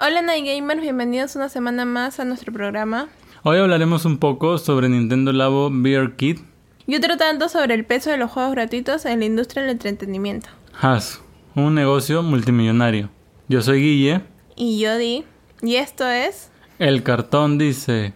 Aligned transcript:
Hola 0.00 0.22
Night 0.22 0.46
Gamers, 0.46 0.80
bienvenidos 0.80 1.34
una 1.34 1.48
semana 1.48 1.84
más 1.84 2.20
a 2.20 2.24
nuestro 2.24 2.52
programa. 2.52 3.08
Hoy 3.42 3.58
hablaremos 3.58 4.04
un 4.04 4.18
poco 4.18 4.56
sobre 4.58 4.88
Nintendo 4.88 5.32
Labo 5.32 5.70
VR 5.70 6.14
Kit 6.14 6.38
y 6.86 6.94
otro 6.94 7.16
tanto 7.16 7.48
sobre 7.48 7.74
el 7.74 7.84
peso 7.84 8.08
de 8.08 8.16
los 8.16 8.30
juegos 8.30 8.52
gratuitos 8.52 9.04
en 9.06 9.18
la 9.18 9.24
industria 9.24 9.62
del 9.62 9.72
entretenimiento. 9.72 10.50
Has, 10.80 11.20
un 11.56 11.74
negocio 11.74 12.22
multimillonario. 12.22 13.10
Yo 13.48 13.60
soy 13.60 13.80
Guille. 13.80 14.20
Y 14.54 14.78
yo 14.78 14.96
Di. 14.98 15.24
Y 15.62 15.74
esto 15.74 16.06
es... 16.06 16.52
El 16.78 17.02
cartón 17.02 17.58
dice... 17.58 18.14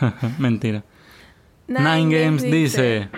Mentira. 0.38 0.84
Nine, 1.66 2.22
Games, 2.22 2.42
dice... 2.44 3.08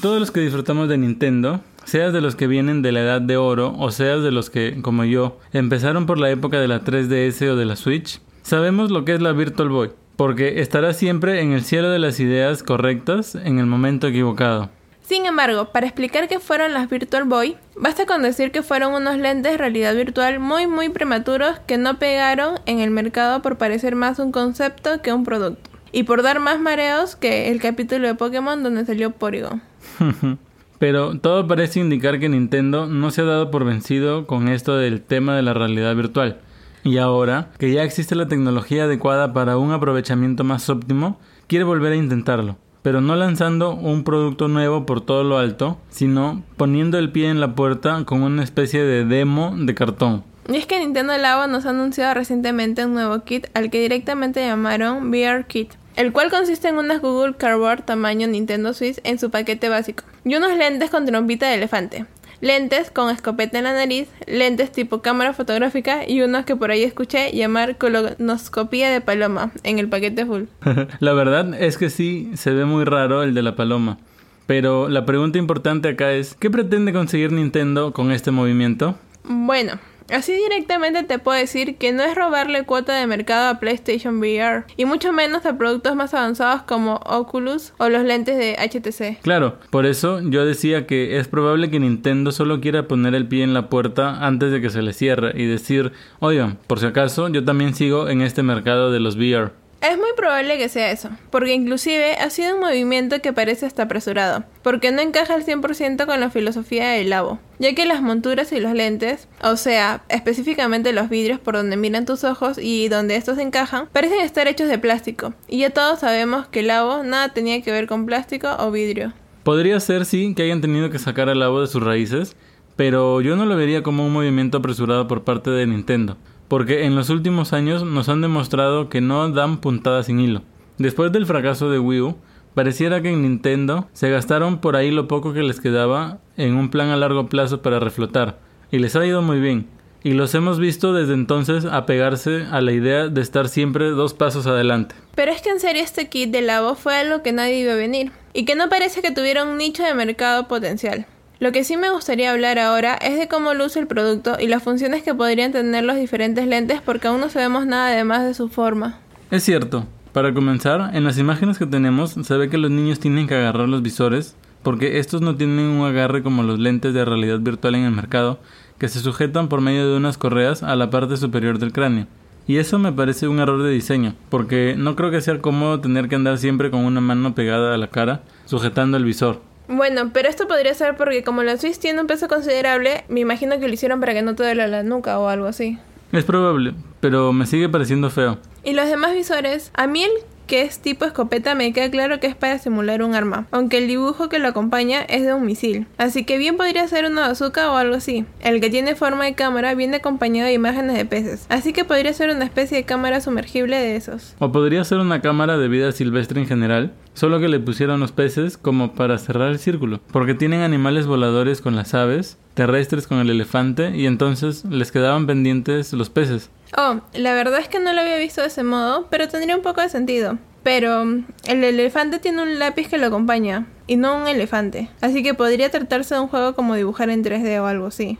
Todos 0.00 0.18
los 0.18 0.30
que 0.30 0.40
disfrutamos 0.40 0.88
de 0.88 0.96
Nintendo, 0.96 1.60
seas 1.84 2.12
de 2.12 2.20
los 2.20 2.36
que 2.36 2.46
vienen 2.46 2.82
de 2.82 2.92
la 2.92 3.00
edad 3.00 3.20
de 3.20 3.36
oro 3.36 3.74
o 3.78 3.90
seas 3.90 4.22
de 4.22 4.30
los 4.30 4.50
que, 4.50 4.80
como 4.82 5.04
yo, 5.04 5.38
empezaron 5.52 6.06
por 6.06 6.18
la 6.18 6.30
época 6.30 6.60
de 6.60 6.68
la 6.68 6.82
3DS 6.82 7.48
o 7.48 7.56
de 7.56 7.64
la 7.64 7.76
Switch, 7.76 8.20
sabemos 8.42 8.90
lo 8.90 9.04
que 9.04 9.14
es 9.14 9.20
la 9.20 9.32
Virtual 9.32 9.68
Boy, 9.68 9.90
porque 10.16 10.60
estará 10.60 10.92
siempre 10.92 11.40
en 11.40 11.52
el 11.52 11.62
cielo 11.62 11.90
de 11.90 11.98
las 11.98 12.20
ideas 12.20 12.62
correctas 12.62 13.34
en 13.34 13.58
el 13.58 13.66
momento 13.66 14.06
equivocado. 14.06 14.70
Sin 15.10 15.26
embargo, 15.26 15.72
para 15.72 15.86
explicar 15.86 16.28
qué 16.28 16.38
fueron 16.38 16.72
las 16.72 16.88
Virtual 16.88 17.24
Boy, 17.24 17.56
basta 17.74 18.06
con 18.06 18.22
decir 18.22 18.52
que 18.52 18.62
fueron 18.62 18.94
unos 18.94 19.16
lentes 19.18 19.50
de 19.50 19.58
realidad 19.58 19.96
virtual 19.96 20.38
muy 20.38 20.68
muy 20.68 20.88
prematuros 20.88 21.58
que 21.66 21.78
no 21.78 21.98
pegaron 21.98 22.60
en 22.66 22.78
el 22.78 22.92
mercado 22.92 23.42
por 23.42 23.58
parecer 23.58 23.96
más 23.96 24.20
un 24.20 24.30
concepto 24.30 25.02
que 25.02 25.12
un 25.12 25.24
producto. 25.24 25.68
Y 25.90 26.04
por 26.04 26.22
dar 26.22 26.38
más 26.38 26.60
mareos 26.60 27.16
que 27.16 27.50
el 27.50 27.60
capítulo 27.60 28.06
de 28.06 28.14
Pokémon 28.14 28.62
donde 28.62 28.86
salió 28.86 29.10
Porygon. 29.10 29.60
Pero 30.80 31.18
todo 31.18 31.46
parece 31.46 31.78
indicar 31.78 32.18
que 32.18 32.30
Nintendo 32.30 32.86
no 32.86 33.10
se 33.10 33.20
ha 33.20 33.24
dado 33.24 33.50
por 33.50 33.66
vencido 33.66 34.26
con 34.26 34.48
esto 34.48 34.78
del 34.78 35.02
tema 35.02 35.36
de 35.36 35.42
la 35.42 35.52
realidad 35.52 35.94
virtual. 35.94 36.38
Y 36.84 36.96
ahora, 36.96 37.50
que 37.58 37.70
ya 37.70 37.84
existe 37.84 38.14
la 38.14 38.28
tecnología 38.28 38.84
adecuada 38.84 39.34
para 39.34 39.58
un 39.58 39.72
aprovechamiento 39.72 40.42
más 40.42 40.70
óptimo, 40.70 41.20
quiere 41.48 41.66
volver 41.66 41.92
a 41.92 41.96
intentarlo. 41.96 42.56
Pero 42.80 43.02
no 43.02 43.14
lanzando 43.14 43.74
un 43.74 44.04
producto 44.04 44.48
nuevo 44.48 44.86
por 44.86 45.02
todo 45.02 45.22
lo 45.22 45.36
alto, 45.36 45.76
sino 45.90 46.42
poniendo 46.56 46.96
el 46.96 47.12
pie 47.12 47.28
en 47.28 47.40
la 47.40 47.54
puerta 47.54 48.02
con 48.06 48.22
una 48.22 48.42
especie 48.42 48.82
de 48.82 49.04
demo 49.04 49.54
de 49.54 49.74
cartón. 49.74 50.24
Y 50.48 50.56
es 50.56 50.64
que 50.64 50.80
Nintendo 50.80 51.14
Labo 51.18 51.46
nos 51.46 51.66
ha 51.66 51.70
anunciado 51.70 52.14
recientemente 52.14 52.86
un 52.86 52.94
nuevo 52.94 53.22
kit 53.24 53.48
al 53.52 53.68
que 53.68 53.82
directamente 53.82 54.40
llamaron 54.40 55.10
VR 55.10 55.44
Kit 55.44 55.74
el 56.00 56.12
cual 56.12 56.30
consiste 56.30 56.66
en 56.66 56.78
unas 56.78 57.02
Google 57.02 57.34
Cardboard 57.36 57.84
tamaño 57.84 58.26
Nintendo 58.26 58.72
Switch 58.72 58.98
en 59.04 59.18
su 59.18 59.30
paquete 59.30 59.68
básico, 59.68 60.04
y 60.24 60.34
unos 60.34 60.56
lentes 60.56 60.88
con 60.88 61.04
trompita 61.04 61.46
de 61.46 61.56
elefante, 61.56 62.06
lentes 62.40 62.90
con 62.90 63.10
escopeta 63.10 63.58
en 63.58 63.64
la 63.64 63.74
nariz, 63.74 64.08
lentes 64.26 64.72
tipo 64.72 65.02
cámara 65.02 65.34
fotográfica 65.34 66.08
y 66.08 66.22
unos 66.22 66.46
que 66.46 66.56
por 66.56 66.70
ahí 66.70 66.84
escuché 66.84 67.32
llamar 67.32 67.76
colonoscopía 67.76 68.88
de 68.88 69.02
paloma 69.02 69.52
en 69.62 69.78
el 69.78 69.90
paquete 69.90 70.24
full. 70.24 70.44
la 71.00 71.12
verdad 71.12 71.52
es 71.52 71.76
que 71.76 71.90
sí, 71.90 72.30
se 72.34 72.52
ve 72.52 72.64
muy 72.64 72.84
raro 72.84 73.22
el 73.22 73.34
de 73.34 73.42
la 73.42 73.54
paloma. 73.54 73.98
Pero 74.46 74.88
la 74.88 75.04
pregunta 75.04 75.36
importante 75.36 75.90
acá 75.90 76.12
es, 76.12 76.34
¿qué 76.34 76.50
pretende 76.50 76.94
conseguir 76.94 77.30
Nintendo 77.30 77.92
con 77.92 78.10
este 78.10 78.30
movimiento? 78.30 78.96
Bueno, 79.22 79.78
Así 80.12 80.32
directamente 80.32 81.02
te 81.04 81.18
puedo 81.18 81.38
decir 81.38 81.76
que 81.76 81.92
no 81.92 82.02
es 82.02 82.14
robarle 82.14 82.64
cuota 82.64 82.94
de 82.94 83.06
mercado 83.06 83.48
a 83.48 83.60
PlayStation 83.60 84.18
VR, 84.18 84.64
y 84.76 84.84
mucho 84.84 85.12
menos 85.12 85.46
a 85.46 85.56
productos 85.58 85.94
más 85.96 86.14
avanzados 86.14 86.62
como 86.62 86.96
Oculus 87.06 87.72
o 87.78 87.88
los 87.88 88.04
lentes 88.04 88.36
de 88.36 88.56
HTC. 88.56 89.22
Claro, 89.22 89.58
por 89.70 89.86
eso 89.86 90.20
yo 90.20 90.44
decía 90.44 90.86
que 90.86 91.18
es 91.18 91.28
probable 91.28 91.70
que 91.70 91.80
Nintendo 91.80 92.32
solo 92.32 92.60
quiera 92.60 92.88
poner 92.88 93.14
el 93.14 93.28
pie 93.28 93.44
en 93.44 93.54
la 93.54 93.68
puerta 93.68 94.26
antes 94.26 94.50
de 94.50 94.60
que 94.60 94.70
se 94.70 94.82
le 94.82 94.92
cierre 94.92 95.32
y 95.34 95.46
decir, 95.46 95.92
oigan, 96.18 96.58
por 96.66 96.80
si 96.80 96.86
acaso 96.86 97.28
yo 97.28 97.44
también 97.44 97.74
sigo 97.74 98.08
en 98.08 98.22
este 98.22 98.42
mercado 98.42 98.90
de 98.90 99.00
los 99.00 99.16
VR. 99.16 99.52
Es 99.82 99.96
muy 99.96 100.10
probable 100.14 100.58
que 100.58 100.68
sea 100.68 100.90
eso, 100.90 101.08
porque 101.30 101.54
inclusive 101.54 102.14
ha 102.16 102.28
sido 102.28 102.54
un 102.54 102.60
movimiento 102.60 103.22
que 103.22 103.32
parece 103.32 103.64
hasta 103.64 103.84
apresurado, 103.84 104.44
porque 104.62 104.92
no 104.92 105.00
encaja 105.00 105.32
al 105.32 105.46
100% 105.46 106.04
con 106.04 106.20
la 106.20 106.28
filosofía 106.28 106.90
del 106.90 107.08
labo, 107.08 107.38
ya 107.58 107.74
que 107.74 107.86
las 107.86 108.02
monturas 108.02 108.52
y 108.52 108.60
los 108.60 108.74
lentes, 108.74 109.26
o 109.42 109.56
sea, 109.56 110.02
específicamente 110.10 110.92
los 110.92 111.08
vidrios 111.08 111.40
por 111.40 111.54
donde 111.54 111.78
miran 111.78 112.04
tus 112.04 112.24
ojos 112.24 112.58
y 112.58 112.88
donde 112.88 113.16
estos 113.16 113.38
encajan, 113.38 113.88
parecen 113.90 114.20
estar 114.20 114.48
hechos 114.48 114.68
de 114.68 114.78
plástico, 114.78 115.32
y 115.48 115.60
ya 115.60 115.70
todos 115.70 116.00
sabemos 116.00 116.46
que 116.48 116.60
el 116.60 116.66
labo 116.66 117.02
nada 117.02 117.30
tenía 117.30 117.62
que 117.62 117.72
ver 117.72 117.86
con 117.86 118.04
plástico 118.04 118.54
o 118.58 118.70
vidrio. 118.70 119.14
Podría 119.44 119.80
ser, 119.80 120.04
sí, 120.04 120.34
que 120.34 120.42
hayan 120.42 120.60
tenido 120.60 120.90
que 120.90 120.98
sacar 120.98 121.30
al 121.30 121.38
labo 121.38 121.62
de 121.62 121.66
sus 121.66 121.82
raíces, 121.82 122.36
pero 122.80 123.20
yo 123.20 123.36
no 123.36 123.44
lo 123.44 123.56
vería 123.56 123.82
como 123.82 124.06
un 124.06 124.12
movimiento 124.14 124.56
apresurado 124.56 125.06
por 125.06 125.22
parte 125.22 125.50
de 125.50 125.66
Nintendo 125.66 126.16
porque 126.48 126.86
en 126.86 126.96
los 126.96 127.10
últimos 127.10 127.52
años 127.52 127.84
nos 127.84 128.08
han 128.08 128.22
demostrado 128.22 128.88
que 128.88 129.02
no 129.02 129.28
dan 129.28 129.58
puntadas 129.58 130.06
sin 130.06 130.18
hilo. 130.18 130.40
Después 130.78 131.12
del 131.12 131.26
fracaso 131.26 131.68
de 131.68 131.78
Wii 131.78 132.00
U, 132.00 132.16
pareciera 132.54 133.02
que 133.02 133.10
en 133.10 133.20
Nintendo 133.20 133.86
se 133.92 134.08
gastaron 134.08 134.62
por 134.62 134.76
ahí 134.76 134.90
lo 134.90 135.08
poco 135.08 135.34
que 135.34 135.42
les 135.42 135.60
quedaba 135.60 136.20
en 136.38 136.56
un 136.56 136.70
plan 136.70 136.88
a 136.88 136.96
largo 136.96 137.28
plazo 137.28 137.60
para 137.60 137.80
reflotar, 137.80 138.38
y 138.70 138.78
les 138.78 138.96
ha 138.96 139.04
ido 139.04 139.20
muy 139.20 139.40
bien. 139.40 139.66
Y 140.02 140.14
los 140.14 140.34
hemos 140.34 140.58
visto 140.58 140.94
desde 140.94 141.12
entonces 141.12 141.66
apegarse 141.66 142.46
a 142.50 142.62
la 142.62 142.72
idea 142.72 143.08
de 143.08 143.20
estar 143.20 143.50
siempre 143.50 143.90
dos 143.90 144.14
pasos 144.14 144.46
adelante. 144.46 144.94
Pero 145.14 145.32
es 145.32 145.42
que 145.42 145.50
en 145.50 145.60
serio 145.60 145.82
este 145.82 146.08
kit 146.08 146.30
de 146.30 146.40
Labo 146.40 146.76
fue 146.76 146.96
algo 146.96 147.22
que 147.22 147.32
nadie 147.32 147.60
iba 147.60 147.74
a 147.74 147.76
venir, 147.76 148.10
y 148.32 148.46
que 148.46 148.54
no 148.54 148.70
parece 148.70 149.02
que 149.02 149.10
tuviera 149.10 149.44
un 149.44 149.58
nicho 149.58 149.82
de 149.82 149.92
mercado 149.92 150.48
potencial. 150.48 151.06
Lo 151.40 151.52
que 151.52 151.64
sí 151.64 151.78
me 151.78 151.90
gustaría 151.90 152.30
hablar 152.32 152.58
ahora 152.58 152.96
es 152.96 153.18
de 153.18 153.26
cómo 153.26 153.54
luce 153.54 153.80
el 153.80 153.86
producto 153.86 154.36
y 154.38 154.46
las 154.46 154.62
funciones 154.62 155.02
que 155.02 155.14
podrían 155.14 155.52
tener 155.52 155.82
los 155.84 155.96
diferentes 155.96 156.46
lentes 156.46 156.82
porque 156.82 157.08
aún 157.08 157.18
no 157.18 157.30
sabemos 157.30 157.64
nada 157.66 157.86
además 157.86 158.26
de 158.26 158.34
su 158.34 158.50
forma. 158.50 158.98
Es 159.30 159.42
cierto. 159.42 159.86
Para 160.12 160.34
comenzar, 160.34 160.94
en 160.94 161.02
las 161.04 161.16
imágenes 161.16 161.56
que 161.56 161.64
tenemos 161.64 162.10
se 162.10 162.36
ve 162.36 162.50
que 162.50 162.58
los 162.58 162.70
niños 162.70 163.00
tienen 163.00 163.26
que 163.26 163.36
agarrar 163.36 163.70
los 163.70 163.80
visores 163.80 164.36
porque 164.62 164.98
estos 164.98 165.22
no 165.22 165.34
tienen 165.36 165.64
un 165.64 165.86
agarre 165.86 166.22
como 166.22 166.42
los 166.42 166.58
lentes 166.58 166.92
de 166.92 167.06
realidad 167.06 167.38
virtual 167.38 167.74
en 167.74 167.84
el 167.84 167.92
mercado 167.92 168.38
que 168.78 168.88
se 168.88 169.00
sujetan 169.00 169.48
por 169.48 169.62
medio 169.62 169.90
de 169.90 169.96
unas 169.96 170.18
correas 170.18 170.62
a 170.62 170.76
la 170.76 170.90
parte 170.90 171.16
superior 171.16 171.58
del 171.58 171.72
cráneo. 171.72 172.06
Y 172.46 172.58
eso 172.58 172.78
me 172.78 172.92
parece 172.92 173.28
un 173.28 173.38
error 173.38 173.62
de 173.62 173.70
diseño, 173.70 174.14
porque 174.28 174.74
no 174.76 174.94
creo 174.94 175.10
que 175.10 175.22
sea 175.22 175.40
cómodo 175.40 175.80
tener 175.80 176.10
que 176.10 176.16
andar 176.16 176.36
siempre 176.36 176.70
con 176.70 176.84
una 176.84 177.00
mano 177.00 177.34
pegada 177.34 177.74
a 177.74 177.78
la 177.78 177.86
cara 177.86 178.24
sujetando 178.44 178.98
el 178.98 179.04
visor. 179.04 179.48
Bueno, 179.72 180.10
pero 180.12 180.28
esto 180.28 180.48
podría 180.48 180.74
ser 180.74 180.96
porque 180.96 181.22
como 181.22 181.44
la 181.44 181.56
Swiss 181.56 181.78
tiene 181.78 182.00
un 182.00 182.08
peso 182.08 182.26
considerable, 182.26 183.04
me 183.08 183.20
imagino 183.20 183.60
que 183.60 183.68
lo 183.68 183.72
hicieron 183.74 184.00
para 184.00 184.12
que 184.14 184.20
no 184.20 184.34
te 184.34 184.42
duele 184.42 184.66
la 184.66 184.82
nuca 184.82 185.16
o 185.20 185.28
algo 185.28 185.46
así. 185.46 185.78
Es 186.10 186.24
probable, 186.24 186.74
pero 186.98 187.32
me 187.32 187.46
sigue 187.46 187.68
pareciendo 187.68 188.10
feo. 188.10 188.38
Y 188.64 188.72
los 188.72 188.88
demás 188.88 189.14
visores, 189.14 189.70
a 189.74 189.86
mí 189.86 190.02
el 190.02 190.10
que 190.50 190.62
es 190.62 190.80
tipo 190.80 191.04
escopeta 191.04 191.54
me 191.54 191.72
queda 191.72 191.92
claro 191.92 192.18
que 192.18 192.26
es 192.26 192.34
para 192.34 192.58
simular 192.58 193.04
un 193.04 193.14
arma, 193.14 193.46
aunque 193.52 193.78
el 193.78 193.86
dibujo 193.86 194.28
que 194.28 194.40
lo 194.40 194.48
acompaña 194.48 195.00
es 195.02 195.22
de 195.22 195.32
un 195.32 195.46
misil, 195.46 195.86
así 195.96 196.24
que 196.24 196.38
bien 196.38 196.56
podría 196.56 196.88
ser 196.88 197.04
una 197.04 197.28
bazooka 197.28 197.70
o 197.70 197.76
algo 197.76 197.94
así. 197.94 198.24
El 198.40 198.60
que 198.60 198.68
tiene 198.68 198.96
forma 198.96 199.26
de 199.26 199.34
cámara 199.34 199.76
viene 199.76 199.98
acompañado 199.98 200.48
de 200.48 200.54
imágenes 200.54 200.96
de 200.96 201.04
peces, 201.04 201.46
así 201.50 201.72
que 201.72 201.84
podría 201.84 202.12
ser 202.14 202.30
una 202.30 202.44
especie 202.44 202.78
de 202.78 202.82
cámara 202.82 203.20
sumergible 203.20 203.76
de 203.76 203.94
esos. 203.94 204.34
O 204.40 204.50
podría 204.50 204.82
ser 204.82 204.98
una 204.98 205.20
cámara 205.20 205.56
de 205.56 205.68
vida 205.68 205.92
silvestre 205.92 206.40
en 206.40 206.48
general, 206.48 206.94
solo 207.14 207.38
que 207.38 207.46
le 207.46 207.60
pusieron 207.60 208.00
los 208.00 208.10
peces 208.10 208.56
como 208.56 208.94
para 208.94 209.18
cerrar 209.18 209.50
el 209.50 209.60
círculo, 209.60 210.00
porque 210.10 210.34
tienen 210.34 210.62
animales 210.62 211.06
voladores 211.06 211.60
con 211.60 211.76
las 211.76 211.94
aves, 211.94 212.38
terrestres 212.54 213.06
con 213.06 213.18
el 213.18 213.30
elefante 213.30 213.96
y 213.96 214.06
entonces 214.06 214.64
les 214.64 214.90
quedaban 214.90 215.28
pendientes 215.28 215.92
los 215.92 216.10
peces. 216.10 216.50
Oh, 216.76 217.00
la 217.14 217.34
verdad 217.34 217.60
es 217.60 217.68
que 217.68 217.80
no 217.80 217.92
lo 217.92 218.00
había 218.00 218.18
visto 218.18 218.40
de 218.40 218.48
ese 218.48 218.62
modo, 218.62 219.06
pero 219.10 219.28
tendría 219.28 219.56
un 219.56 219.62
poco 219.62 219.80
de 219.80 219.88
sentido. 219.88 220.38
Pero 220.62 221.04
mm, 221.04 221.24
el 221.46 221.64
elefante 221.64 222.18
tiene 222.18 222.42
un 222.42 222.58
lápiz 222.58 222.88
que 222.88 222.98
lo 222.98 223.06
acompaña, 223.06 223.66
y 223.86 223.96
no 223.96 224.16
un 224.16 224.28
elefante. 224.28 224.88
Así 225.00 225.22
que 225.22 225.34
podría 225.34 225.70
tratarse 225.70 226.14
de 226.14 226.20
un 226.20 226.28
juego 226.28 226.54
como 226.54 226.76
dibujar 226.76 227.10
en 227.10 227.24
3D 227.24 227.60
o 227.60 227.66
algo 227.66 227.86
así. 227.86 228.18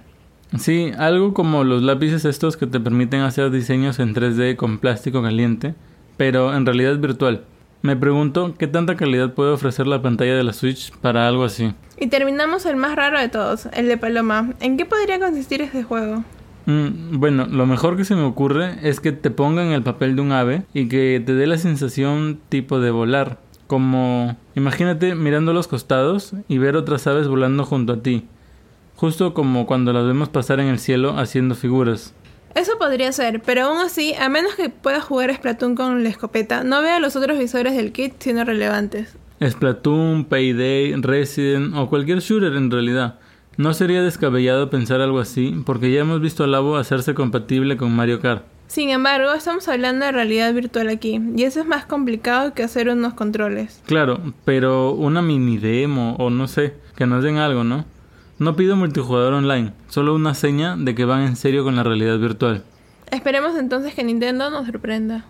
Sí, 0.59 0.91
algo 0.99 1.33
como 1.33 1.63
los 1.63 1.83
lápices 1.83 2.25
estos 2.25 2.57
que 2.57 2.67
te 2.67 2.81
permiten 2.81 3.21
hacer 3.21 3.51
diseños 3.53 4.01
en 4.01 4.15
3D 4.15 4.57
con 4.57 4.79
plástico 4.79 5.23
caliente, 5.23 5.75
pero 6.17 6.55
en 6.55 6.67
realidad 6.67 6.99
virtual. 6.99 7.45
Me 7.83 7.97
pregunto 7.97 8.57
qué 8.59 8.67
tanta 8.67 8.97
calidad 8.97 9.33
puede 9.33 9.53
ofrecer 9.53 9.87
la 9.87 10.03
pantalla 10.03 10.35
de 10.35 10.43
la 10.43 10.53
Switch 10.53 10.93
para 10.99 11.29
algo 11.29 11.45
así. 11.45 11.73
Y 11.99 12.09
terminamos 12.09 12.67
el 12.67 12.77
más 12.77 12.97
raro 12.97 13.19
de 13.21 13.29
todos, 13.29 13.69
el 13.73 13.87
de 13.87 13.97
Paloma. 13.97 14.55
¿En 14.61 14.77
qué 14.77 14.85
podría 14.85 15.21
consistir 15.21 15.63
este 15.63 15.83
juego? 15.83 16.25
Mm, 16.71 17.19
bueno, 17.19 17.47
lo 17.47 17.67
mejor 17.67 17.97
que 17.97 18.05
se 18.05 18.15
me 18.15 18.23
ocurre 18.23 18.77
es 18.83 19.01
que 19.01 19.11
te 19.11 19.31
ponga 19.31 19.65
en 19.65 19.73
el 19.73 19.83
papel 19.83 20.15
de 20.15 20.23
un 20.23 20.31
ave 20.31 20.63
y 20.73 20.89
que 20.89 21.21
te 21.25 21.35
dé 21.35 21.47
la 21.49 21.59
sensación 21.59 22.41
tipo 22.49 22.79
de 22.81 22.93
volar. 22.93 23.39
Como, 23.67 24.37
imagínate 24.55 25.15
mirando 25.15 25.53
los 25.53 25.67
costados 25.67 26.33
y 26.49 26.59
ver 26.59 26.77
otras 26.77 27.07
aves 27.07 27.27
volando 27.27 27.65
junto 27.65 27.95
a 27.95 28.03
ti. 28.03 28.27
Justo 28.95 29.35
como 29.35 29.67
cuando 29.67 29.93
las 29.93 30.07
vemos 30.07 30.29
pasar 30.29 30.61
en 30.61 30.69
el 30.69 30.79
cielo 30.79 31.19
haciendo 31.19 31.55
figuras. 31.55 32.15
Eso 32.55 32.73
podría 32.79 33.13
ser, 33.13 33.41
pero 33.43 33.67
aún 33.67 33.79
así, 33.79 34.15
a 34.15 34.29
menos 34.29 34.55
que 34.55 34.69
puedas 34.69 35.05
jugar 35.05 35.35
Splatoon 35.35 35.77
con 35.77 36.03
la 36.03 36.09
escopeta, 36.09 36.65
no 36.65 36.83
vea 36.83 37.01
los 37.01 37.17
otros 37.17 37.39
visores 37.39 37.77
del 37.77 37.93
kit 37.93 38.15
siendo 38.19 38.45
relevantes. 38.45 39.17
Splatoon, 39.43 40.25
Payday, 40.25 40.95
Resident 41.01 41.75
o 41.77 41.89
cualquier 41.89 42.19
shooter 42.19 42.55
en 42.55 42.71
realidad 42.71 43.20
No 43.61 43.75
sería 43.75 44.03
descabellado 44.03 44.71
pensar 44.71 45.03
algo 45.03 45.19
así, 45.19 45.63
porque 45.67 45.93
ya 45.93 46.01
hemos 46.01 46.23
visto 46.23 46.43
a 46.43 46.47
Labo 46.47 46.79
hacerse 46.79 47.13
compatible 47.13 47.77
con 47.77 47.95
Mario 47.95 48.19
Kart. 48.19 48.43
Sin 48.69 48.89
embargo, 48.89 49.35
estamos 49.35 49.69
hablando 49.69 50.07
de 50.07 50.13
realidad 50.13 50.55
virtual 50.55 50.89
aquí, 50.89 51.21
y 51.37 51.43
eso 51.43 51.61
es 51.61 51.67
más 51.67 51.85
complicado 51.85 52.55
que 52.55 52.63
hacer 52.63 52.89
unos 52.89 53.13
controles. 53.13 53.83
Claro, 53.85 54.33
pero 54.47 54.93
una 54.93 55.21
mini 55.21 55.59
demo 55.59 56.17
o 56.19 56.31
no 56.31 56.49
sé, 56.49 56.73
que 56.97 57.05
nos 57.05 57.23
den 57.23 57.37
algo, 57.37 57.63
¿no? 57.63 57.85
No 58.39 58.57
pido 58.57 58.77
multijugador 58.77 59.35
online, 59.35 59.75
solo 59.91 60.15
una 60.15 60.33
seña 60.33 60.77
de 60.79 60.95
que 60.95 61.05
van 61.05 61.21
en 61.21 61.37
serio 61.37 61.63
con 61.63 61.77
la 61.77 61.83
realidad 61.83 62.19
virtual. 62.19 62.65
Esperemos 63.11 63.59
entonces 63.59 63.95
que 63.95 64.03
Nintendo 64.03 64.49
nos 64.49 64.65
sorprenda. 64.65 65.27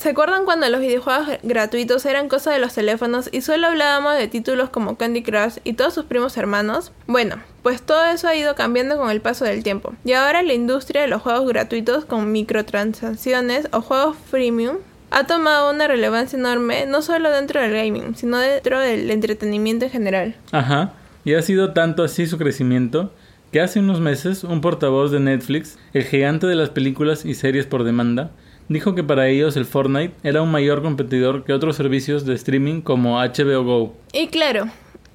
¿Se 0.00 0.08
acuerdan 0.08 0.46
cuando 0.46 0.66
los 0.70 0.80
videojuegos 0.80 1.28
gratuitos 1.42 2.06
eran 2.06 2.30
cosa 2.30 2.50
de 2.50 2.58
los 2.58 2.72
teléfonos 2.72 3.28
y 3.32 3.42
solo 3.42 3.66
hablábamos 3.66 4.16
de 4.16 4.28
títulos 4.28 4.70
como 4.70 4.96
Candy 4.96 5.22
Crush 5.22 5.58
y 5.62 5.74
todos 5.74 5.92
sus 5.92 6.06
primos 6.06 6.38
hermanos? 6.38 6.90
Bueno, 7.06 7.36
pues 7.62 7.82
todo 7.82 8.06
eso 8.06 8.26
ha 8.26 8.34
ido 8.34 8.54
cambiando 8.54 8.96
con 8.96 9.10
el 9.10 9.20
paso 9.20 9.44
del 9.44 9.62
tiempo. 9.62 9.92
Y 10.06 10.14
ahora 10.14 10.42
la 10.42 10.54
industria 10.54 11.02
de 11.02 11.08
los 11.08 11.20
juegos 11.20 11.46
gratuitos 11.46 12.06
con 12.06 12.32
microtransacciones 12.32 13.68
o 13.72 13.82
juegos 13.82 14.16
freemium 14.30 14.76
ha 15.10 15.26
tomado 15.26 15.70
una 15.70 15.86
relevancia 15.86 16.38
enorme 16.38 16.86
no 16.86 17.02
solo 17.02 17.30
dentro 17.30 17.60
del 17.60 17.74
gaming, 17.74 18.16
sino 18.16 18.38
dentro 18.38 18.80
del 18.80 19.10
entretenimiento 19.10 19.84
en 19.84 19.90
general. 19.90 20.34
Ajá, 20.50 20.94
y 21.26 21.34
ha 21.34 21.42
sido 21.42 21.74
tanto 21.74 22.04
así 22.04 22.26
su 22.26 22.38
crecimiento 22.38 23.12
que 23.52 23.60
hace 23.60 23.80
unos 23.80 24.00
meses 24.00 24.44
un 24.44 24.62
portavoz 24.62 25.10
de 25.10 25.20
Netflix, 25.20 25.76
el 25.92 26.04
gigante 26.04 26.46
de 26.46 26.54
las 26.54 26.70
películas 26.70 27.26
y 27.26 27.34
series 27.34 27.66
por 27.66 27.84
demanda, 27.84 28.30
dijo 28.70 28.94
que 28.94 29.04
para 29.04 29.28
ellos 29.28 29.56
el 29.56 29.66
Fortnite 29.66 30.14
era 30.22 30.40
un 30.40 30.50
mayor 30.50 30.80
competidor 30.80 31.44
que 31.44 31.52
otros 31.52 31.76
servicios 31.76 32.24
de 32.24 32.34
streaming 32.34 32.80
como 32.80 33.18
HBO 33.18 33.64
Go. 33.64 33.94
Y 34.12 34.28
claro, 34.28 34.66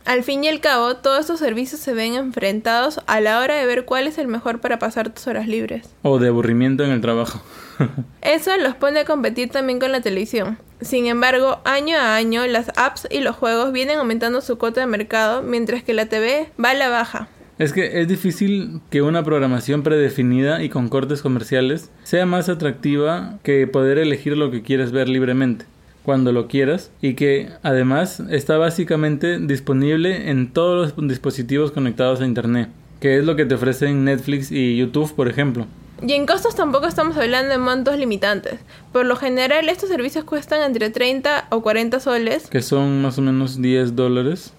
al 0.04 0.24
fin 0.24 0.44
y 0.44 0.50
al 0.50 0.60
cabo, 0.60 0.98
todos 0.98 1.22
estos 1.22 1.40
servicios 1.40 1.80
se 1.82 1.94
ven 1.94 2.14
enfrentados 2.14 3.00
a 3.08 3.22
la 3.22 3.40
hora 3.40 3.56
de 3.56 3.66
ver 3.66 3.86
cuál 3.86 4.08
es 4.08 4.18
el 4.18 4.28
mejor 4.28 4.60
para 4.60 4.78
pasar 4.78 5.10
tus 5.10 5.26
horas 5.28 5.48
libres. 5.48 5.90
O 6.04 6.20
de 6.20 6.28
aburrimiento 6.28 6.84
en 6.84 6.92
el 6.92 7.02
trabajo. 7.02 7.42
Eso 8.22 8.56
los 8.58 8.76
pone 8.76 9.00
a 9.00 9.06
competir 9.06 9.50
también 9.50 9.80
con 9.80 9.92
la 9.92 10.02
televisión. 10.02 10.60
Sin 10.82 11.08
embargo, 11.08 11.62
año 11.64 11.98
a 11.98 12.16
año, 12.16 12.46
las 12.48 12.72
apps 12.76 13.08
y 13.10 13.22
los 13.22 13.38
juegos 13.38 13.72
vienen 13.72 14.00
aumentando 14.00 14.42
su 14.42 14.58
cuota 14.58 14.82
de 14.82 14.88
mercado, 14.88 15.42
mientras 15.42 15.82
que 15.82 15.94
la 15.94 16.08
TV 16.08 16.52
va 16.64 16.72
a 16.72 16.76
la 16.76 16.90
baja. 16.90 17.30
Es 17.58 17.72
que 17.72 18.02
es 18.02 18.08
difícil 18.10 18.82
que 18.90 19.02
una 19.02 19.24
programación 19.24 19.82
predefinida 19.82 20.62
y 20.62 20.68
con 20.68 20.90
cortes 20.90 21.22
comerciales 21.22 21.90
sea 22.04 22.26
más 22.26 22.50
atractiva 22.50 23.40
que 23.44 23.66
poder 23.66 23.98
elegir 23.98 24.36
lo 24.36 24.52
que 24.52 24.62
quieres 24.62 24.92
ver 24.92 25.08
libremente, 25.08 25.66
cuando 26.04 26.34
lo 26.34 26.50
quieras, 26.50 26.92
y 27.02 27.14
que 27.14 27.50
además 27.64 28.20
está 28.30 28.58
básicamente 28.58 29.40
disponible 29.40 30.30
en 30.30 30.52
todos 30.52 30.94
los 30.98 31.08
dispositivos 31.08 31.72
conectados 31.72 32.20
a 32.20 32.26
Internet, 32.26 32.68
que 33.00 33.18
es 33.18 33.24
lo 33.24 33.38
que 33.38 33.46
te 33.46 33.56
ofrecen 33.56 34.04
Netflix 34.04 34.52
y 34.52 34.76
YouTube, 34.76 35.16
por 35.16 35.30
ejemplo. 35.30 35.66
Y 36.06 36.12
en 36.12 36.26
costos 36.26 36.56
tampoco 36.56 36.88
estamos 36.88 37.16
hablando 37.16 37.52
de 37.52 37.58
montos 37.58 37.98
limitantes. 37.98 38.60
Por 38.92 39.06
lo 39.06 39.16
general 39.16 39.70
estos 39.70 39.88
servicios 39.88 40.26
cuestan 40.26 40.62
entre 40.62 40.90
30 40.90 41.48
o 41.52 41.62
40 41.62 42.02
soles. 42.02 42.48
Que 42.48 42.62
son 42.62 43.02
más 43.02 43.18
o 43.18 43.22
menos 43.22 43.62
10 43.62 43.96
dólares. 43.96 44.52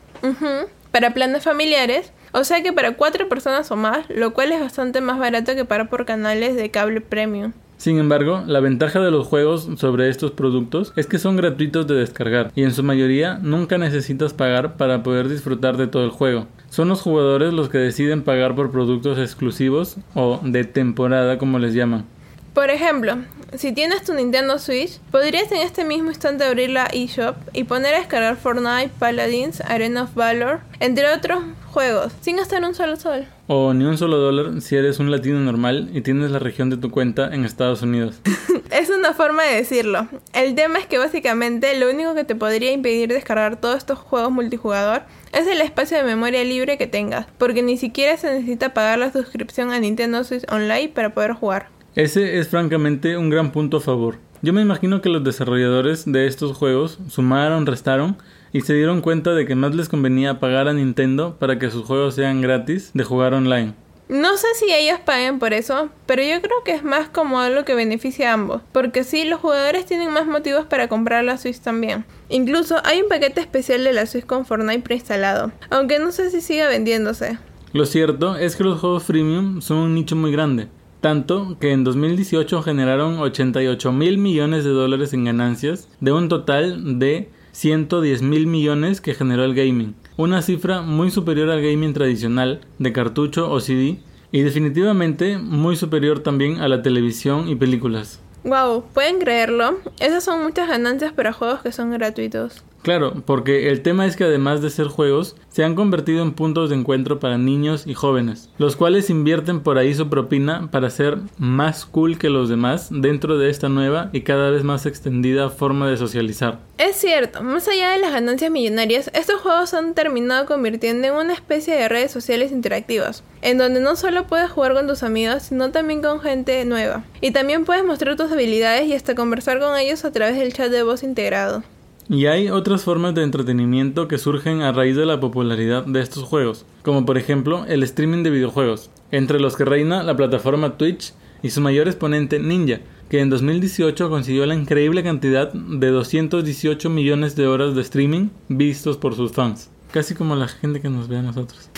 Para 0.93 1.13
planes 1.13 1.45
familiares 1.45 2.11
o 2.33 2.45
sea 2.45 2.63
que 2.63 2.73
para 2.73 2.97
cuatro 2.97 3.29
personas 3.29 3.71
o 3.71 3.77
más, 3.77 4.07
lo 4.09 4.33
cual 4.33 4.53
es 4.53 4.61
bastante 4.61 5.01
más 5.01 5.19
barato 5.19 5.55
que 5.55 5.65
pagar 5.65 5.89
por 5.89 6.05
canales 6.05 6.57
de 6.57 6.71
cable 6.71 7.01
premium. 7.01 7.53
Sin 7.77 7.99
embargo, 7.99 8.43
la 8.47 8.61
ventaja 8.61 9.01
de 9.01 9.11
los 9.11 9.27
juegos 9.27 9.69
sobre 9.77 10.09
estos 10.09 10.31
productos 10.31 10.93
es 10.97 11.07
que 11.07 11.19
son 11.19 11.37
gratuitos 11.37 11.87
de 11.87 11.95
descargar 11.95 12.51
y 12.55 12.63
en 12.63 12.73
su 12.73 12.83
mayoría 12.83 13.39
nunca 13.43 13.77
necesitas 13.77 14.33
pagar 14.33 14.77
para 14.77 15.03
poder 15.03 15.29
disfrutar 15.29 15.77
de 15.77 15.87
todo 15.87 16.05
el 16.05 16.11
juego. 16.11 16.47
Son 16.71 16.89
los 16.89 17.03
jugadores 17.03 17.53
los 17.53 17.69
que 17.69 17.79
deciden 17.79 18.23
pagar 18.23 18.55
por 18.55 18.71
productos 18.71 19.19
exclusivos 19.19 19.97
o 20.15 20.41
de 20.43 20.65
temporada 20.65 21.37
como 21.39 21.59
les 21.59 21.75
llaman. 21.75 22.07
Por 22.57 22.71
ejemplo, 22.71 23.19
si 23.55 23.73
tienes 23.73 24.03
tu 24.03 24.15
Nintendo 24.15 24.59
Switch, 24.59 24.99
podrías 25.11 25.53
en 25.53 25.59
este 25.59 25.85
mismo 25.85 26.09
instante 26.09 26.45
abrir 26.45 26.71
la 26.71 26.87
eShop 26.87 27.37
y 27.53 27.65
poner 27.65 27.93
a 27.95 27.99
descargar 27.99 28.39
Fortnite, 28.39 28.93
Paladins, 28.99 29.61
Arena 29.61 30.05
of 30.05 30.15
Valor, 30.15 30.61
entre 30.81 31.13
otros 31.13 31.45
juegos, 31.67 32.15
sin 32.23 32.39
gastar 32.39 32.65
un 32.65 32.75
solo 32.75 32.97
sol. 32.97 33.27
O 33.47 33.75
ni 33.75 33.85
un 33.85 33.99
solo 33.99 34.17
dólar 34.17 34.63
si 34.63 34.75
eres 34.75 34.99
un 35.01 35.11
latino 35.11 35.39
normal 35.39 35.91
y 35.93 36.01
tienes 36.01 36.31
la 36.31 36.39
región 36.39 36.71
de 36.71 36.79
tu 36.79 36.91
cuenta 36.91 37.29
en 37.35 37.45
Estados 37.45 37.83
Unidos. 37.83 38.23
es 38.71 38.89
una 38.89 39.13
forma 39.13 39.43
de 39.43 39.57
decirlo. 39.57 40.09
El 40.33 40.55
tema 40.55 40.79
es 40.79 40.87
que 40.87 40.97
básicamente 40.97 41.79
lo 41.79 41.91
único 41.91 42.15
que 42.15 42.25
te 42.25 42.37
podría 42.37 42.73
impedir 42.73 43.11
descargar 43.11 43.61
todos 43.61 43.77
estos 43.77 43.99
juegos 43.99 44.33
multijugador 44.33 45.03
es 45.35 45.47
el 45.47 45.61
espacio 45.61 45.99
de 45.99 46.05
memoria 46.05 46.43
libre 46.43 46.79
que 46.79 46.87
tengas, 46.87 47.27
porque 47.37 47.63
ni 47.63 47.77
siquiera 47.77 48.17
se 48.17 48.33
necesita 48.33 48.73
pagar 48.73 48.99
la 48.99 49.13
suscripción 49.13 49.73
a 49.73 49.79
Nintendo 49.79 50.25
Switch 50.25 50.51
Online 50.51 50.89
para 50.89 51.13
poder 51.13 51.35
jugar. 51.35 51.76
Ese 51.97 52.39
es 52.39 52.49
francamente 52.49 53.17
un 53.17 53.31
gran 53.31 53.53
punto 53.53 53.79
a 53.79 53.81
favor. 53.81 54.19
Yo 54.43 54.53
me 54.53 54.61
imagino 54.61 55.01
que 55.01 55.09
los 55.09 55.25
desarrolladores 55.25 56.05
de 56.05 56.27
estos 56.27 56.55
juegos 56.55 56.99
sumaron, 57.09 57.65
restaron 57.65 58.19
y 58.53 58.61
se 58.61 58.75
dieron 58.75 59.01
cuenta 59.01 59.33
de 59.33 59.47
que 59.47 59.55
más 59.55 59.75
les 59.75 59.89
convenía 59.89 60.39
pagar 60.39 60.69
a 60.69 60.75
Nintendo 60.75 61.39
para 61.39 61.59
que 61.59 61.71
sus 61.71 61.87
juegos 61.87 62.15
sean 62.15 62.43
gratis 62.43 62.91
de 62.93 63.03
jugar 63.03 63.33
online. 63.33 63.73
No 64.11 64.37
sé 64.37 64.47
si 64.59 64.71
ellos 64.71 65.01
paguen 65.07 65.39
por 65.39 65.55
eso, 65.55 65.89
pero 66.05 66.23
yo 66.23 66.43
creo 66.43 66.63
que 66.67 66.73
es 66.73 66.85
más 66.85 67.09
como 67.09 67.41
algo 67.41 67.65
que 67.65 67.75
beneficia 67.75 68.31
a 68.31 68.35
ambos, 68.35 68.61
porque 68.73 69.03
sí, 69.03 69.25
los 69.25 69.41
jugadores 69.41 69.87
tienen 69.87 70.13
más 70.13 70.27
motivos 70.27 70.67
para 70.67 70.89
comprar 70.89 71.25
la 71.25 71.39
Switch 71.39 71.61
también. 71.61 72.05
Incluso 72.29 72.77
hay 72.85 73.01
un 73.01 73.09
paquete 73.09 73.41
especial 73.41 73.85
de 73.85 73.95
la 73.95 74.05
Switch 74.05 74.27
con 74.27 74.45
Fortnite 74.45 74.83
preinstalado, 74.83 75.51
aunque 75.71 75.99
no 75.99 76.13
sé 76.13 76.31
si 76.31 76.43
siga 76.43 76.69
vendiéndose. 76.69 77.39
Lo 77.73 77.87
cierto 77.87 78.37
es 78.37 78.55
que 78.55 78.65
los 78.65 78.81
juegos 78.81 79.05
freemium 79.05 79.63
son 79.63 79.79
un 79.79 79.95
nicho 79.95 80.15
muy 80.15 80.31
grande, 80.31 80.69
tanto 81.07 81.57
que 81.61 81.71
en 81.71 81.85
2018 81.85 82.63
generaron 82.63 83.21
88 83.21 83.93
mil 83.93 84.19
millones 84.19 84.65
de 84.65 84.71
dólares 84.71 85.13
en 85.13 85.23
ganancias 85.23 85.89
de 86.01 86.11
un 86.11 86.29
total 86.29 86.99
de 86.99 87.31
110 87.53 88.23
mil 88.23 88.49
millones 88.49 89.01
que 89.01 89.15
generó 89.15 89.45
el 89.45 89.55
gaming, 89.55 89.95
una 90.17 90.43
cifra 90.43 90.83
muy 90.83 91.13
superior 91.13 91.49
al 91.51 91.63
gaming 91.63 91.93
tradicional 91.93 92.63
de 92.81 92.93
cartucho 92.93 93.49
o 93.49 93.61
CD 93.61 94.01
y 94.33 94.43
definitivamente 94.43 95.39
muy 95.39 95.77
superior 95.77 96.25
también 96.25 96.59
a 96.59 96.67
la 96.67 96.83
televisión 96.83 97.49
y 97.49 97.55
películas. 97.55 98.21
Wow, 98.43 98.87
¿pueden 98.93 99.21
creerlo? 99.21 99.79
Esas 100.01 100.25
son 100.25 100.43
muchas 100.43 100.69
ganancias 100.69 101.13
para 101.13 101.33
juegos 101.33 101.61
que 101.61 101.71
son 101.71 101.93
gratuitos. 101.93 102.65
Claro, 102.87 103.15
porque 103.27 103.69
el 103.69 103.83
tema 103.83 104.07
es 104.07 104.15
que 104.15 104.23
además 104.23 104.63
de 104.63 104.71
ser 104.71 104.87
juegos, 104.87 105.35
se 105.49 105.65
han 105.65 105.75
convertido 105.75 106.23
en 106.23 106.35
puntos 106.35 106.71
de 106.71 106.77
encuentro 106.77 107.19
para 107.19 107.37
niños 107.37 107.85
y 107.85 107.95
jóvenes, 107.95 108.49
los 108.59 108.77
cuales 108.77 109.11
invierten 109.11 109.59
por 109.59 109.77
ahí 109.77 109.93
su 109.93 110.09
propina 110.09 110.71
para 110.71 110.89
ser 110.89 111.19
más 111.37 111.85
cool 111.85 112.17
que 112.17 112.31
los 112.31 112.49
demás 112.49 112.87
dentro 112.93 113.39
de 113.39 113.51
esta 113.51 113.69
nueva 113.69 114.11
y 114.13 114.21
cada 114.21 114.51
vez 114.51 114.63
más 114.63 114.87
extendida 114.87 115.51
forma 115.51 115.91
de 115.91 115.97
socializar. 115.97 116.61
Es 116.79 116.95
cierto, 116.95 117.43
más 117.43 117.67
allá 117.67 117.91
de 117.91 117.99
las 117.99 118.13
ganancias 118.13 118.53
millonarias, 118.53 119.11
estos 119.15 119.41
juegos 119.41 119.75
han 119.75 119.95
terminado 119.95 120.47
convirtiendo 120.47 121.09
en 121.09 121.15
una 121.15 121.35
especie 121.35 121.75
de 121.75 121.89
redes 121.89 122.13
sociales 122.13 122.53
interactivas, 122.53 123.25
en 123.43 123.59
donde 123.59 123.81
no 123.81 123.97
solo 123.97 124.29
puedes 124.29 124.49
jugar 124.49 124.75
con 124.75 124.87
tus 124.87 125.03
amigos, 125.03 125.43
sino 125.43 125.73
también 125.73 126.03
con 126.03 126.21
gente 126.21 126.65
nueva. 126.65 127.03
Y 127.21 127.33
también 127.33 127.65
puedes 127.65 127.85
mostrar 127.85 128.15
tus 128.15 128.31
habilidades 128.31 128.87
y 128.87 128.95
hasta 128.95 129.17
conversar 129.17 129.59
con 129.59 129.77
ellos 129.77 130.05
a 130.05 130.13
través 130.13 130.39
del 130.39 130.53
chat 130.53 130.71
de 130.71 130.85
voz 130.85 131.03
integrado. 131.03 131.65
Y 132.09 132.27
hay 132.27 132.51
otras 132.51 132.85
formas 132.85 133.15
de 133.15 133.25
entretenimiento 133.25 134.07
que 134.07 134.19
surgen 134.19 134.63
a 134.63 134.71
raíz 134.71 134.95
de 134.95 135.07
la 135.07 135.19
popularidad 135.19 135.85
de 135.85 136.01
estos 136.01 136.23
juegos, 136.23 136.65
como 136.83 137.05
por 137.05 137.19
ejemplo 137.19 137.65
el 137.67 137.83
streaming 137.83 138.23
de 138.23 138.31
videojuegos, 138.31 138.91
entre 139.11 139.41
los 139.41 139.57
que 139.57 139.65
reina 139.65 140.05
la 140.05 140.17
plataforma 140.17 140.77
Twitch 140.77 141.15
y 141.43 141.51
su 141.51 141.61
mayor 141.61 141.89
exponente 141.89 142.39
Ninja, 142.39 142.81
que 143.11 143.21
en 143.21 143.29
2018 143.29 144.09
consiguió 144.09 144.47
la 144.47 144.55
increíble 144.55 145.03
cantidad 145.03 145.53
de 145.53 145.89
218 145.89 146.91
millones 146.91 147.35
de 147.35 147.49
horas 147.49 147.75
de 147.75 147.83
streaming 147.83 148.29
vistos 148.49 148.97
por 148.97 149.17
sus 149.17 149.33
fans. 149.33 149.71
Casi 149.93 150.15
como 150.15 150.37
la 150.37 150.47
gente 150.47 150.81
que 150.81 150.89
nos 150.89 151.09
ve 151.09 151.19
a 151.19 151.23
nosotros. 151.23 151.71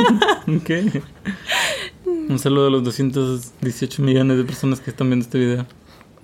¿Qué? 0.64 1.02
Un 2.28 2.38
saludo 2.38 2.68
a 2.68 2.70
los 2.70 2.84
218 2.84 4.02
millones 4.02 4.38
de 4.38 4.44
personas 4.44 4.80
que 4.80 4.90
están 4.90 5.08
viendo 5.08 5.24
este 5.24 5.38
video. 5.38 5.66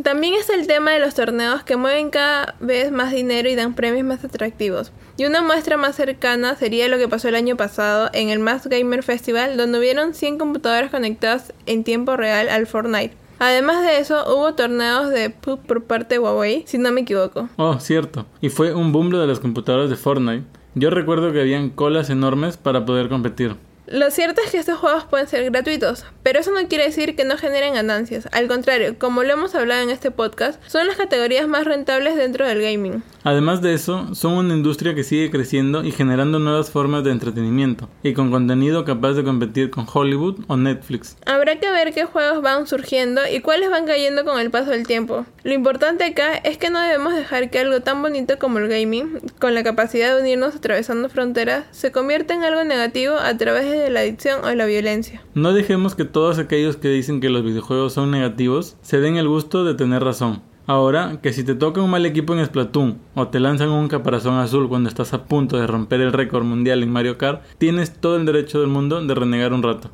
También 0.02 0.34
es 0.34 0.48
el 0.48 0.66
tema 0.66 0.92
de 0.92 0.98
los 0.98 1.14
torneos 1.14 1.62
que 1.62 1.76
mueven 1.76 2.08
cada 2.08 2.54
vez 2.60 2.90
más 2.90 3.12
dinero 3.12 3.50
y 3.50 3.54
dan 3.54 3.74
premios 3.74 4.06
más 4.06 4.24
atractivos. 4.24 4.92
Y 5.18 5.26
una 5.26 5.42
muestra 5.42 5.76
más 5.76 5.96
cercana 5.96 6.56
sería 6.56 6.88
lo 6.88 6.96
que 6.96 7.08
pasó 7.08 7.28
el 7.28 7.34
año 7.34 7.56
pasado 7.56 8.08
en 8.14 8.30
el 8.30 8.38
Mass 8.38 8.66
Gamer 8.66 9.02
Festival, 9.02 9.58
donde 9.58 9.78
hubieron 9.78 10.14
100 10.14 10.38
computadoras 10.38 10.90
conectadas 10.90 11.52
en 11.66 11.84
tiempo 11.84 12.16
real 12.16 12.48
al 12.48 12.66
Fortnite. 12.66 13.14
Además 13.40 13.82
de 13.84 13.98
eso, 13.98 14.24
hubo 14.26 14.54
torneos 14.54 15.10
de 15.10 15.28
PUB 15.30 15.60
por 15.66 15.84
parte 15.84 16.14
de 16.14 16.18
Huawei, 16.18 16.64
si 16.66 16.78
no 16.78 16.92
me 16.92 17.02
equivoco. 17.02 17.48
Oh, 17.56 17.78
cierto. 17.78 18.26
Y 18.40 18.48
fue 18.48 18.72
un 18.72 18.92
boom 18.92 19.10
de 19.10 19.26
las 19.26 19.40
computadoras 19.40 19.90
de 19.90 19.96
Fortnite. 19.96 20.44
Yo 20.74 20.88
recuerdo 20.90 21.32
que 21.32 21.40
habían 21.40 21.68
colas 21.68 22.08
enormes 22.08 22.56
para 22.56 22.86
poder 22.86 23.08
competir. 23.08 23.56
Lo 23.86 24.08
cierto 24.12 24.40
es 24.44 24.52
que 24.52 24.58
estos 24.58 24.78
juegos 24.78 25.04
pueden 25.04 25.26
ser 25.26 25.50
gratuitos, 25.50 26.06
pero 26.22 26.40
eso 26.40 26.50
no 26.50 26.68
quiere 26.68 26.84
decir 26.84 27.16
que 27.16 27.24
no 27.24 27.36
generen 27.36 27.74
ganancias. 27.74 28.28
Al 28.32 28.48
contrario, 28.48 28.96
como 28.98 29.22
lo 29.22 29.32
hemos 29.32 29.54
hablado 29.54 29.82
en 29.82 29.90
este 29.90 30.10
podcast, 30.10 30.60
son 30.66 30.86
las 30.86 30.96
categorías 30.96 31.48
más 31.48 31.64
rentables 31.64 32.16
dentro 32.16 32.46
del 32.46 32.62
gaming. 32.62 33.02
Además 33.22 33.60
de 33.60 33.74
eso, 33.74 34.14
son 34.14 34.32
una 34.32 34.54
industria 34.54 34.94
que 34.94 35.04
sigue 35.04 35.30
creciendo 35.30 35.84
y 35.84 35.92
generando 35.92 36.38
nuevas 36.38 36.70
formas 36.70 37.04
de 37.04 37.10
entretenimiento, 37.10 37.88
y 38.02 38.14
con 38.14 38.30
contenido 38.30 38.84
capaz 38.84 39.12
de 39.12 39.24
competir 39.24 39.70
con 39.70 39.86
Hollywood 39.92 40.40
o 40.46 40.56
Netflix. 40.56 41.16
Habrá 41.26 41.58
que 41.60 41.70
ver 41.70 41.92
qué 41.92 42.04
juegos 42.04 42.42
van 42.42 42.66
surgiendo 42.66 43.20
y 43.30 43.40
cuáles 43.40 43.70
van 43.70 43.86
cayendo 43.86 44.24
con 44.24 44.40
el 44.40 44.50
paso 44.50 44.70
del 44.70 44.86
tiempo. 44.86 45.26
Lo 45.42 45.52
importante 45.52 46.04
acá 46.04 46.34
es 46.34 46.56
que 46.56 46.70
no 46.70 46.80
debemos 46.80 47.14
dejar 47.14 47.50
que 47.50 47.58
algo 47.58 47.80
tan 47.80 48.00
bonito 48.00 48.38
como 48.38 48.58
el 48.58 48.68
gaming, 48.68 49.20
con 49.38 49.54
la 49.54 49.62
capacidad 49.62 50.14
de 50.14 50.22
unirnos 50.22 50.56
atravesando 50.56 51.08
fronteras, 51.08 51.64
se 51.72 51.92
convierta 51.92 52.34
en 52.34 52.44
algo 52.44 52.64
negativo 52.64 53.16
a 53.16 53.36
través 53.36 53.70
de 53.70 53.90
la 53.90 54.00
adicción 54.00 54.44
o 54.44 54.54
la 54.54 54.66
violencia. 54.66 55.22
No 55.34 55.52
dejemos 55.52 55.94
que 55.94 56.04
todos 56.12 56.38
aquellos 56.38 56.76
que 56.76 56.88
dicen 56.88 57.20
que 57.20 57.30
los 57.30 57.42
videojuegos 57.42 57.92
son 57.92 58.10
negativos 58.10 58.76
se 58.82 59.00
den 59.00 59.16
el 59.16 59.28
gusto 59.28 59.64
de 59.64 59.74
tener 59.74 60.02
razón. 60.02 60.42
Ahora, 60.66 61.18
que 61.22 61.32
si 61.32 61.42
te 61.42 61.54
toca 61.54 61.80
un 61.80 61.90
mal 61.90 62.06
equipo 62.06 62.34
en 62.34 62.44
Splatoon 62.44 63.00
o 63.14 63.28
te 63.28 63.40
lanzan 63.40 63.70
un 63.70 63.88
caparazón 63.88 64.38
azul 64.38 64.68
cuando 64.68 64.88
estás 64.88 65.12
a 65.12 65.24
punto 65.24 65.56
de 65.56 65.66
romper 65.66 66.00
el 66.00 66.12
récord 66.12 66.44
mundial 66.44 66.82
en 66.82 66.92
Mario 66.92 67.18
Kart, 67.18 67.42
tienes 67.58 67.92
todo 67.92 68.16
el 68.16 68.24
derecho 68.24 68.60
del 68.60 68.68
mundo 68.68 69.04
de 69.04 69.14
renegar 69.14 69.52
un 69.52 69.62
rato. 69.62 69.90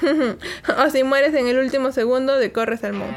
o 0.86 0.90
si 0.90 1.02
mueres 1.02 1.34
en 1.34 1.48
el 1.48 1.58
último 1.58 1.90
segundo 1.90 2.36
de 2.36 2.52
corres 2.52 2.84
al 2.84 2.92
mundo. 2.92 3.16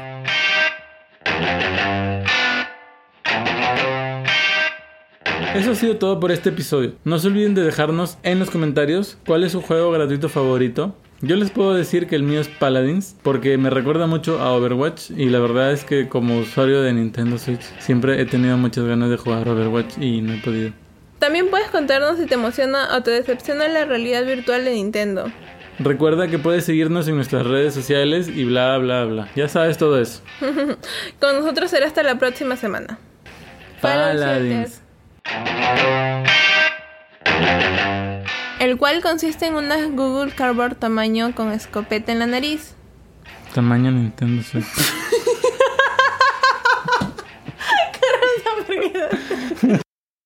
Eso 5.54 5.70
ha 5.70 5.74
sido 5.76 5.98
todo 5.98 6.18
por 6.18 6.32
este 6.32 6.48
episodio. 6.48 6.94
No 7.04 7.20
se 7.20 7.28
olviden 7.28 7.54
de 7.54 7.62
dejarnos 7.62 8.18
en 8.24 8.40
los 8.40 8.50
comentarios 8.50 9.18
cuál 9.24 9.44
es 9.44 9.52
su 9.52 9.62
juego 9.62 9.92
gratuito 9.92 10.28
favorito. 10.28 10.96
Yo 11.24 11.36
les 11.36 11.50
puedo 11.50 11.72
decir 11.72 12.06
que 12.06 12.16
el 12.16 12.22
mío 12.22 12.38
es 12.38 12.48
Paladins 12.48 13.16
porque 13.22 13.56
me 13.56 13.70
recuerda 13.70 14.06
mucho 14.06 14.40
a 14.40 14.52
Overwatch 14.52 15.10
y 15.10 15.30
la 15.30 15.38
verdad 15.38 15.72
es 15.72 15.82
que 15.82 16.06
como 16.06 16.36
usuario 16.36 16.82
de 16.82 16.92
Nintendo 16.92 17.38
Switch 17.38 17.62
siempre 17.78 18.20
he 18.20 18.26
tenido 18.26 18.58
muchas 18.58 18.84
ganas 18.84 19.08
de 19.08 19.16
jugar 19.16 19.48
Overwatch 19.48 19.96
y 19.98 20.20
no 20.20 20.34
he 20.34 20.36
podido. 20.36 20.72
También 21.20 21.48
puedes 21.48 21.70
contarnos 21.70 22.18
si 22.18 22.26
te 22.26 22.34
emociona 22.34 22.94
o 22.94 23.02
te 23.02 23.10
decepciona 23.10 23.68
la 23.68 23.86
realidad 23.86 24.26
virtual 24.26 24.66
de 24.66 24.72
Nintendo. 24.72 25.32
Recuerda 25.78 26.28
que 26.28 26.38
puedes 26.38 26.66
seguirnos 26.66 27.08
en 27.08 27.16
nuestras 27.16 27.46
redes 27.46 27.72
sociales 27.72 28.28
y 28.28 28.44
bla 28.44 28.76
bla 28.76 29.06
bla. 29.06 29.28
Ya 29.34 29.48
sabes 29.48 29.78
todo 29.78 29.98
eso. 29.98 30.20
Con 31.20 31.36
nosotros 31.36 31.70
será 31.70 31.86
hasta 31.86 32.02
la 32.02 32.18
próxima 32.18 32.56
semana. 32.56 32.98
Paladins 33.80 34.82
el 38.74 38.78
cual 38.78 39.02
consiste 39.02 39.46
en 39.46 39.54
una 39.54 39.86
Google 39.86 40.32
Cardboard 40.32 40.74
tamaño 40.74 41.32
con 41.36 41.52
escopeta 41.52 42.10
en 42.10 42.18
la 42.18 42.26
nariz. 42.26 42.74
Tamaño 43.54 43.92
Nintendo 43.92 44.42
Switch. 44.42 44.66